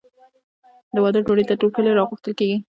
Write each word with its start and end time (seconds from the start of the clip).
د 0.93 0.95
واده 1.03 1.19
ډوډۍ 1.25 1.45
ته 1.49 1.53
ټول 1.59 1.71
کلی 1.75 1.91
راغوښتل 1.99 2.33
کیږي. 2.39 2.57